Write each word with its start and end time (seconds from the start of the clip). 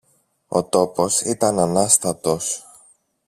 Ο 0.47 0.63
τόπος 0.65 1.21
ήταν 1.21 1.59
ανάστατος. 1.59 2.65